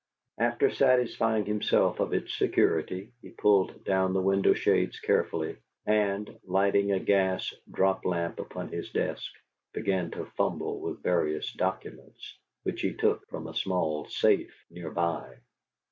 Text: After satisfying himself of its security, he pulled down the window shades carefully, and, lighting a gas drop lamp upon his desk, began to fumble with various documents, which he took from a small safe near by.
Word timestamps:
After 0.39 0.71
satisfying 0.71 1.45
himself 1.45 1.99
of 1.99 2.11
its 2.11 2.35
security, 2.35 3.11
he 3.21 3.29
pulled 3.29 3.83
down 3.83 4.13
the 4.13 4.19
window 4.23 4.55
shades 4.55 4.99
carefully, 4.99 5.57
and, 5.85 6.39
lighting 6.43 6.91
a 6.91 6.99
gas 6.99 7.53
drop 7.69 8.03
lamp 8.03 8.39
upon 8.39 8.69
his 8.69 8.89
desk, 8.89 9.31
began 9.73 10.09
to 10.09 10.25
fumble 10.25 10.79
with 10.81 11.03
various 11.03 11.53
documents, 11.53 12.35
which 12.63 12.81
he 12.81 12.95
took 12.95 13.27
from 13.29 13.45
a 13.45 13.53
small 13.53 14.07
safe 14.09 14.65
near 14.71 14.89
by. 14.89 15.35